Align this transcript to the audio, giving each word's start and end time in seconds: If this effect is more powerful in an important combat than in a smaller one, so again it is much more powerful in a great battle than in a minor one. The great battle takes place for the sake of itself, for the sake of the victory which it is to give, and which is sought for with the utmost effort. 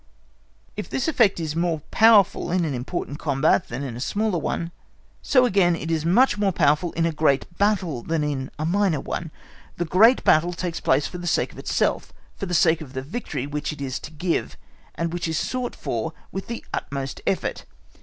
If 0.75 0.89
this 0.89 1.07
effect 1.07 1.39
is 1.39 1.55
more 1.55 1.81
powerful 1.91 2.49
in 2.51 2.65
an 2.65 2.73
important 2.73 3.19
combat 3.19 3.67
than 3.67 3.83
in 3.83 3.95
a 3.95 3.99
smaller 3.99 4.39
one, 4.39 4.71
so 5.21 5.45
again 5.45 5.75
it 5.75 5.91
is 5.91 6.07
much 6.07 6.39
more 6.39 6.51
powerful 6.51 6.91
in 6.93 7.05
a 7.05 7.11
great 7.11 7.45
battle 7.59 8.01
than 8.01 8.23
in 8.23 8.49
a 8.57 8.65
minor 8.65 8.99
one. 8.99 9.29
The 9.77 9.85
great 9.85 10.23
battle 10.23 10.53
takes 10.53 10.79
place 10.79 11.05
for 11.05 11.19
the 11.19 11.27
sake 11.27 11.51
of 11.51 11.59
itself, 11.59 12.11
for 12.35 12.47
the 12.47 12.55
sake 12.55 12.81
of 12.81 12.93
the 12.93 13.03
victory 13.03 13.45
which 13.45 13.71
it 13.71 13.79
is 13.79 13.99
to 13.99 14.09
give, 14.09 14.57
and 14.95 15.13
which 15.13 15.27
is 15.27 15.37
sought 15.37 15.75
for 15.75 16.13
with 16.31 16.47
the 16.47 16.65
utmost 16.73 17.21
effort. 17.27 17.65